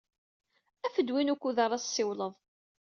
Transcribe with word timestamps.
Af-d 0.85 1.09
win 1.13 1.31
wukud 1.31 1.57
ara 1.65 1.81
tessiwled. 1.83 2.33